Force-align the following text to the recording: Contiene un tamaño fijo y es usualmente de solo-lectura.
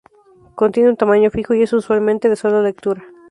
Contiene 0.55 0.89
un 0.89 0.97
tamaño 0.97 1.29
fijo 1.29 1.53
y 1.53 1.61
es 1.61 1.73
usualmente 1.73 2.27
de 2.27 2.35
solo-lectura. 2.35 3.03